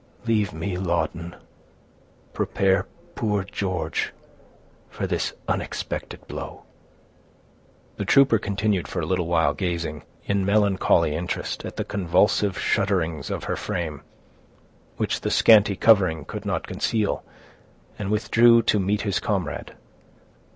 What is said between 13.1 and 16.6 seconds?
of her frame, which the scanty covering could